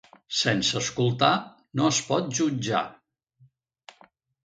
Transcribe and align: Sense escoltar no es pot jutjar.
Sense 0.37 0.77
escoltar 0.79 1.29
no 1.81 1.87
es 1.91 2.01
pot 2.09 2.35
jutjar. 2.41 2.85